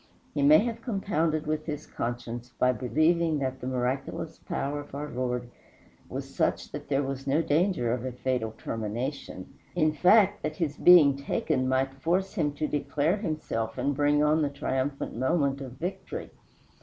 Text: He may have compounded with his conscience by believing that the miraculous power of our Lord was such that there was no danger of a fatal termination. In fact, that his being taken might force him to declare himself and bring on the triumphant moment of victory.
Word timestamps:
He 0.33 0.41
may 0.41 0.57
have 0.65 0.81
compounded 0.81 1.45
with 1.45 1.67
his 1.67 1.85
conscience 1.85 2.49
by 2.57 2.71
believing 2.71 3.37
that 3.37 3.61
the 3.61 3.67
miraculous 3.67 4.39
power 4.39 4.79
of 4.79 4.95
our 4.95 5.07
Lord 5.11 5.51
was 6.09 6.33
such 6.35 6.71
that 6.71 6.89
there 6.89 7.03
was 7.03 7.27
no 7.27 7.43
danger 7.43 7.93
of 7.93 8.03
a 8.03 8.11
fatal 8.11 8.53
termination. 8.57 9.53
In 9.75 9.91
fact, 9.93 10.41
that 10.41 10.55
his 10.55 10.75
being 10.75 11.15
taken 11.15 11.69
might 11.69 11.93
force 12.01 12.33
him 12.33 12.53
to 12.53 12.67
declare 12.67 13.17
himself 13.17 13.77
and 13.77 13.95
bring 13.95 14.23
on 14.23 14.41
the 14.41 14.49
triumphant 14.49 15.15
moment 15.15 15.61
of 15.61 15.73
victory. 15.73 16.31